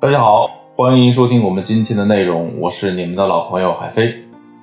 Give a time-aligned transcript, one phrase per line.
[0.00, 4.14] 大家好，欢迎收听我们今天的内容，我是你们的老朋友海飞。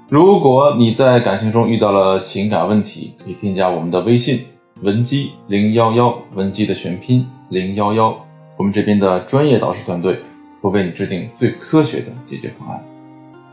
[0.08, 4.46] 如果你在感情中遇到了情感问题，可以添加我们的微信
[4.82, 8.16] 文姬零幺幺，文姬的全拼零幺幺，
[8.56, 10.18] 我们这边的专业导师团队
[10.62, 12.82] 会为你制定最科学的解决方案。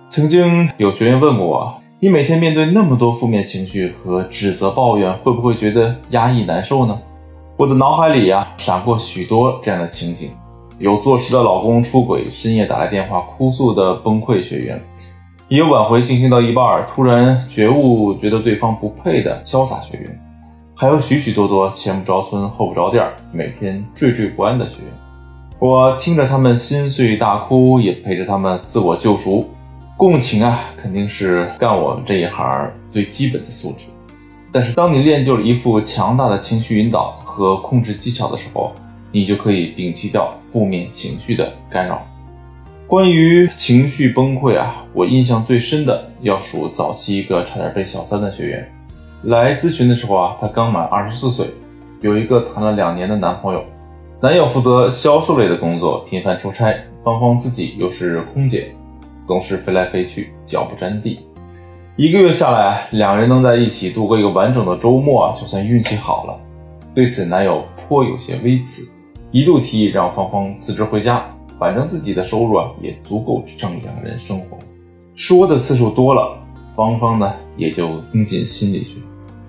[0.08, 6.96] 曾经有学员问过我，你每天面对那么多负面情绪和指责抱怨，会不会觉得压抑难受呢？
[7.56, 10.30] 我的脑海里呀闪过许多这样的情景，
[10.82, 14.82] 有坐实的老公出轨，深夜打来电话哭诉的崩溃学员，
[15.46, 20.20] 也有挽回进行到一半突然觉悟，觉得对方不配的潇洒学员，
[20.74, 24.86] 还有许许多多前不着村后不着店，每天惴惴不安的学员。
[25.60, 29.46] 我听着他们心碎大哭，也陪着他们自我救赎。
[29.96, 33.86] 共情啊，肯定是干我们这一行最基本的素质。
[34.50, 38.72] 但是，当你练就了一副强大的情绪引导和控制技巧的时候，
[39.12, 42.04] 你就可以摒弃掉负面情绪的干扰。
[42.88, 48.72] 关于情绪崩溃啊，我印象最深的要数早期一个差点被小三的学员。
[49.22, 51.46] 来咨询的时候啊，她刚满二十四岁，
[52.00, 53.64] 有一个谈了两年的男朋友，
[54.20, 58.74] 男友负责销售类的工作，频繁出差，芳芳自己又是空姐，
[59.26, 61.20] 总是飞来飞去，脚不沾地。
[61.96, 66.38] 一个月下来，两人能在一起度过一个完整的周末啊，就算运气好了。
[66.94, 68.86] 对此，男友颇有些微词，
[69.32, 71.24] 一度提议让芳芳辞职回家，
[71.58, 74.58] 反正自己的收入啊也足够支撑两个人生活。
[75.14, 76.36] 说的次数多了，
[76.76, 79.02] 芳芳呢也就听进心里去。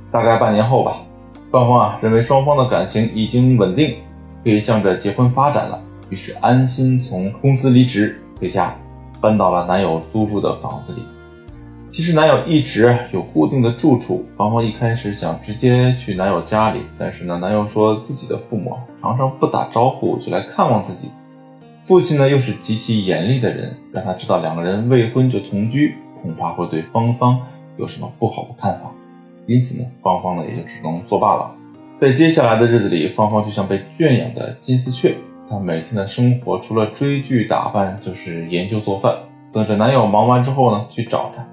[0.09, 1.01] 大概半年后吧，
[1.51, 3.97] 芳芳啊认为双方的感情已经稳定，
[4.41, 5.77] 可以向着结婚发展了，
[6.09, 8.73] 于是安心从公司离职回家，
[9.19, 11.01] 搬到了男友租住的房子里。
[11.93, 21.11] 其实男友一直有固定的住处，芳芳一开始想直接去男友家里，但是呢，男友说自己的父母常常不打招呼就来看望自己，
[21.83, 27.39] 父亲呢又是极其严厉的人，让他知道两个人未婚就同居，恐怕会对芳芳
[27.77, 28.91] 有什么不好的看法，
[29.45, 31.51] 因此呢，芳芳呢也就只能作罢了。
[32.01, 35.15] 在接下来的日子里，芳芳就像被圈养的金丝雀，
[35.47, 39.15] 她每天的生活除了追剧打扮，就是研究做饭，
[39.53, 41.45] 等着男友忙完之后呢去找他。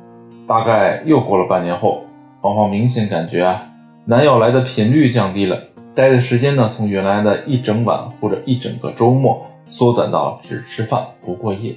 [0.51, 2.03] 大概又过了半年后，
[2.43, 3.63] 芳芳明显感觉啊，
[4.05, 5.57] 男友来的频率降低了，
[5.95, 11.77] 待的时间呢，从原来的一整晚或者一整个周末，缩短到只吃饭不过夜。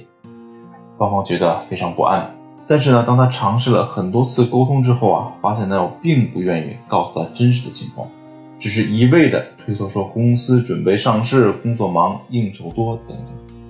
[0.98, 2.28] 芳芳觉得非常不安，
[2.66, 8.08] 但是呢，当她尝试了很多次沟通之后啊，发现男友并不愿意告诉她真实的情况，
[8.58, 13.26] 只是一味的推脱说公司准备上市，工作忙，应酬多等等。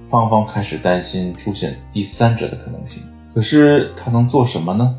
[0.09, 3.03] 芳芳开始担心出现第三者的可能性。
[3.35, 4.95] 可是他能做什么呢？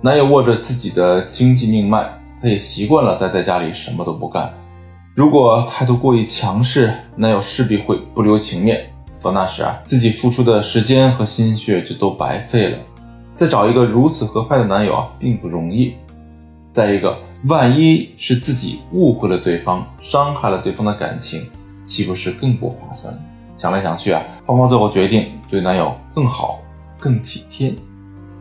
[0.00, 2.08] 男友握着自己的经济命脉，
[2.40, 4.52] 他也习惯了待在家里什么都不干。
[5.14, 8.88] 如果态度过于强势，男友势必会不留情面。
[9.20, 12.78] 到那时啊，自己付出的时间和心血就都白费了。
[13.34, 15.94] 再找一个如此合拍的男友啊，并不容易。
[16.72, 21.46] 再一个，万一是自己误会了对方，伤害了对方的感情，
[21.84, 23.12] 岂不是更不划算？
[23.56, 26.60] 想来想去啊，芳芳最后决定对男友更好。
[27.02, 27.74] 更体贴，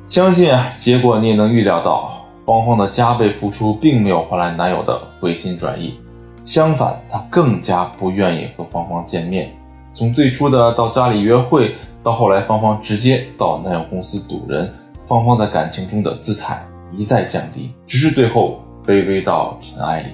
[0.07, 5.99] 相信啊，结果你也能预料到，芳芳的加倍付出并没有换来男友的回心转意，
[6.45, 9.51] 相反，他更加不愿意和芳芳见面。
[9.95, 14.71] 从最初的到家里约会，到后来芳芳直接到男友公司堵人，
[15.07, 16.63] 芳芳在感情中的姿态
[16.95, 20.09] 一再降低，直至最后卑微到尘埃里。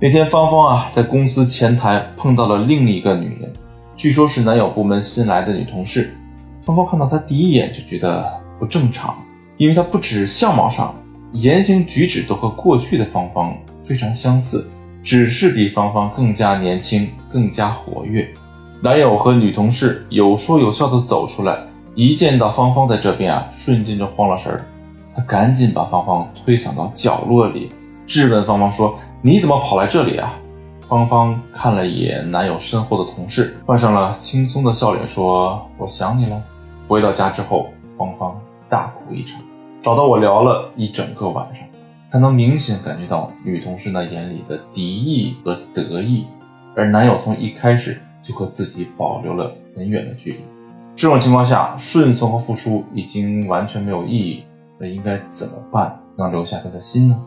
[0.00, 3.52] 那天，芳芳啊，在公司前台碰到了另一个女人，
[3.96, 6.15] 据说是男友部门新来的女同事。
[6.66, 8.28] 芳芳看到他第一眼就觉得
[8.58, 9.14] 不正常，
[9.56, 10.92] 因为他不止相貌上，
[11.32, 14.68] 言行举止都和过去的芳芳非常相似，
[15.00, 18.28] 只是比芳芳更加年轻，更加活跃。
[18.82, 21.56] 男友和女同事有说有笑的走出来，
[21.94, 24.60] 一见到芳芳在这边啊，瞬间就慌了神儿。
[25.14, 27.70] 他赶紧把芳芳推搡到角落里，
[28.08, 30.34] 质问芳芳说：“你怎么跑来这里啊？”
[30.88, 36.42] 芳芳看了一眼男友身后的同事，换上了轻松的笑脸，说：“我想你了。”
[36.88, 39.40] 回到家之后，芳芳大哭一场，
[39.82, 41.64] 找到我聊了一整个晚上。
[42.10, 46.24] 她能明显感觉到女同事那眼里的敌意和得意，
[46.76, 50.38] 而男友从一开始就和自己保留了很远的距离。
[50.94, 54.44] 这种情况下，顺从和付出已经完全没有意义。
[54.78, 57.18] 那应该怎么办能留下他的心呢？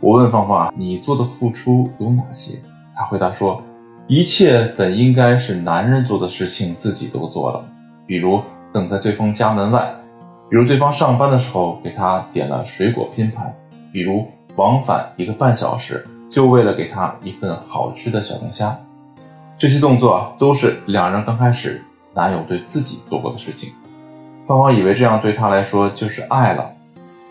[0.00, 2.58] 我问芳芳，你做的付出有哪些？
[2.96, 3.62] 她回答说，
[4.08, 7.64] 一切本应该是男人做的事情，自己都做了，
[8.04, 8.40] 比如。
[8.76, 9.90] 等在对方家门外，
[10.50, 13.50] 比如对方上班的时候给他点了水果拼盘，
[13.90, 18.78] 比如往返一个半小时就为了给他一份好吃的小龙虾，
[19.56, 21.82] 这些动作都是两人刚开始
[22.12, 23.72] 男友对自己做过的事情。
[24.46, 26.70] 芳芳以为这样对她来说就是爱了，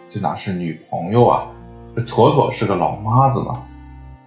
[0.09, 1.45] 这哪是女朋友啊，
[1.95, 3.53] 这妥妥是个老妈子呢。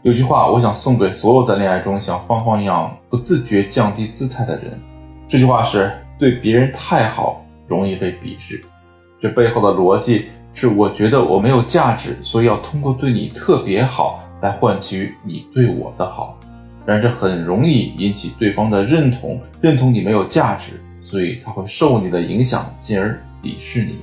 [0.02, 4.80] 有句话，我想送给所有在恋爱中像芳芳一样不自觉降低姿态的人。
[5.26, 8.60] 这句话是：对别人太好容易被鄙视。
[9.20, 16.38] 这背后的逻辑是，我觉得我没有价值，所以要通过对你特别好来换取你对我的好。
[16.84, 23.98] 然而这很容易引起对方的认同，认同你没有价值，所以他会受你的影响，进而鄙视你。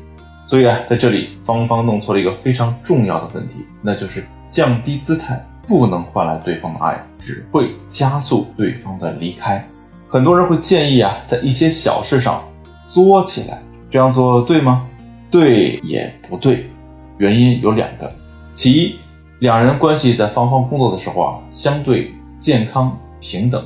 [0.45, 9.67] 所以啊，在这里芳芳弄错了一个非常重要的问题，那就是降低姿态不能换来对方的爱，只会加速对方的离开。
[10.15, 12.41] 很多人会建议啊，在一些小事上
[12.88, 14.88] 作起来，这样做对吗？
[15.29, 16.69] 对也不对，
[17.17, 18.09] 原因有两个。
[18.56, 18.95] 其一，
[19.39, 23.62] 两人关系在芳芳工作的时候啊，相对健康平等，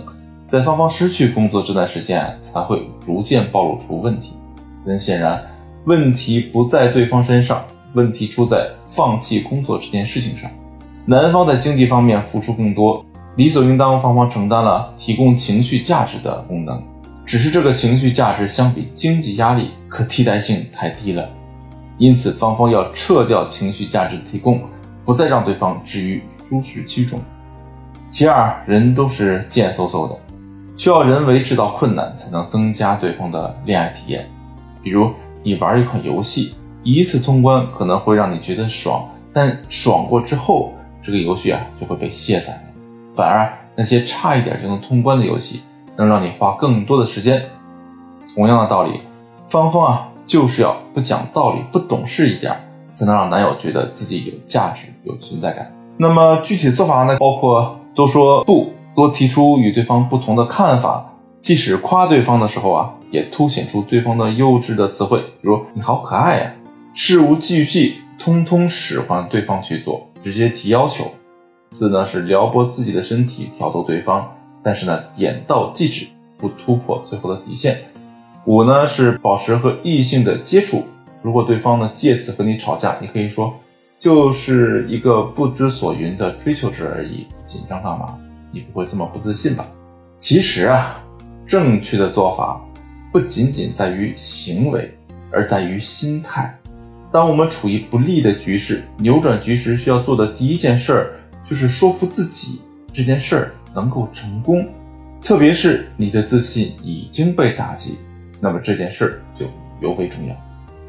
[0.48, 4.34] 在芳芳失去工作这段时间才会逐渐暴露出问题。
[4.84, 5.40] 很显然，
[5.86, 7.64] 问题不在对方身上，
[7.94, 10.50] 问题出在放弃工作这件事情上。
[11.06, 13.06] 男方在经济方面付出更多。
[13.40, 16.84] 理所应当，芳芳承担了提供情绪价值的功能，
[17.26, 21.26] 只是这个情绪价值相比经济压力可替代性太低了，
[21.98, 24.60] 因此芳芳要撤掉情绪价值提供，
[25.06, 27.18] 不再让对方置于舒适区中。
[28.10, 30.18] 其二，人都是贱嗖嗖的，
[30.76, 34.30] 需要人为制造困难才能增加对方的恋爱体验。
[34.84, 35.14] 比如，
[35.44, 36.54] 你玩一款游戏，
[36.84, 42.62] 一次通关可能会让你觉得爽，但爽过之后，这个游戏啊就会被卸载。
[43.20, 45.62] 反而那些差一点就能通关的游戏，
[45.98, 47.44] 能让你花更多的时间。
[48.34, 49.02] 同样的道理，
[49.50, 52.56] 芳芳啊，就是要不讲道理、不懂事一点，
[52.94, 55.70] 才能让男友觉得自己有价值、有存在感。
[55.98, 57.18] 那么具体的做法呢？
[57.20, 61.06] 包括多说不，多提出与对方不同的看法。
[61.42, 66.54] 即使夸对方的时候啊，也凸显出对方的幼稚的词汇，比如“你好可爱呀”，
[66.96, 71.12] 事无巨细，通通使唤对方去做，直接提要求。
[71.72, 74.28] 四呢是撩拨自己的身体挑逗对方，
[74.64, 76.08] 但是呢点到即止，
[76.38, 77.80] 不突破最后的底线。
[78.46, 80.84] 五呢是保持和异性的接触，
[81.22, 83.54] 如果对方呢借此和你吵架，你可以说
[84.00, 88.18] 就是一个不知所云的追求者而已，紧张干嘛？
[88.52, 89.64] 你不会这么不自信吧？
[90.18, 91.00] 其实啊，
[91.46, 92.60] 正确的做法
[93.12, 94.92] 不仅仅在于行为，
[95.32, 96.58] 而在于心态。
[97.12, 101.16] 当我们处于不利的局势，扭转局势需要做的第一件事儿。
[101.44, 102.62] 就是说服自己
[102.94, 104.68] 这件事儿能够成功，
[105.22, 107.98] 特别是你的自信已经被打击，
[108.40, 109.46] 那么这件事儿就
[109.82, 110.36] 尤为重要。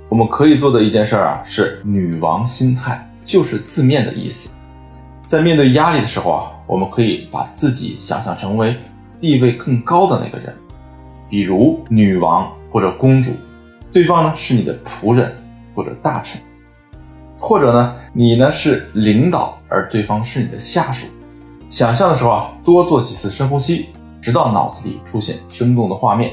[0.08, 4.50] 我们可以做的一件事儿啊，是女王心态，就是字面的意思。
[5.26, 8.76] 在面对压力的时候啊，我们可以把自己想象成为
[9.20, 10.52] 地位更高的那个人，
[11.28, 13.30] 比如女王或者公主，
[13.92, 15.32] 对方呢是你的仆人
[15.74, 16.40] 或者大臣。
[17.40, 21.06] 或者呢，你呢是领导，而对方是你的下属。
[21.70, 23.86] 想象的时候啊，多做几次深呼吸，
[24.20, 26.32] 直到脑子里出现生动的画面。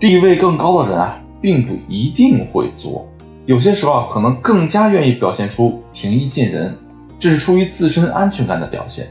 [0.00, 3.06] 地位更高的人啊，并不一定会作，
[3.46, 6.76] 有些时候啊，可能更加愿意表现出平易近人，
[7.20, 9.08] 这是出于自身安全感的表现。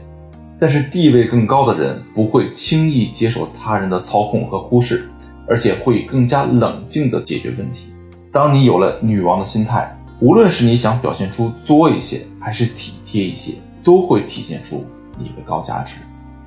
[0.60, 5.08] 但是地位更高的人不会轻易接受他人的操控和忽视，
[5.48, 7.86] 而且会更加冷静地解决问题。
[8.30, 9.96] 当你有了女王的心态。
[10.22, 14.84] 无论是你想表现出作一些，还是体贴一些，都会体现出
[15.18, 15.96] 你的高价值，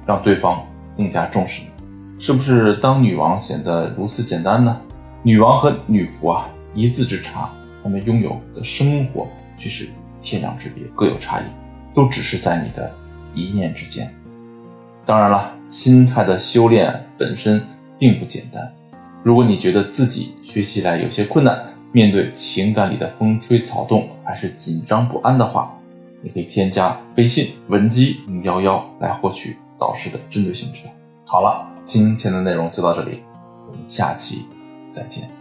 [0.06, 0.66] 让对方
[0.98, 1.68] 更加重视你。
[2.18, 4.80] 是不是当女王显得如此简单呢？
[5.24, 7.50] 女王和女仆啊，一字之差，
[7.84, 9.28] 他们拥有的生活
[9.58, 9.90] 却是
[10.22, 11.44] 天壤之别，各有差异，
[11.94, 12.90] 都只是在你的
[13.34, 14.10] 一念之间。
[15.06, 17.62] 当然了，心态的修炼本身
[18.00, 18.74] 并不简单。
[19.22, 21.62] 如果你觉得自己学习来有些困难，
[21.96, 25.74] 面对情感里的风吹草动，还是紧张不安的话，
[26.22, 30.92] 你可以添加微信文姬零幺幺来获取导师的针对性指导。
[31.24, 33.24] 好了，今天的内容就到这里，
[33.70, 34.46] 我们下期
[34.92, 35.35] 再见。